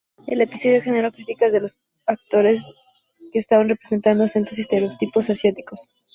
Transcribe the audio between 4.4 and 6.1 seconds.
y estereotipos asiáticos.